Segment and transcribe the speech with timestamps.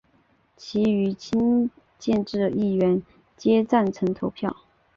[0.57, 1.69] 其余亲
[1.99, 3.03] 建制议员
[3.37, 4.57] 皆投赞成票。